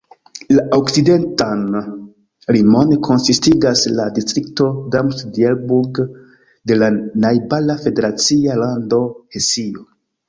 [0.57, 1.59] La okcidentan
[2.55, 6.03] limon konsistigas la distrikto Darmstadt-Dieburg
[6.73, 6.91] de la
[7.27, 9.05] najbara federacia lando
[9.39, 9.89] Hesio.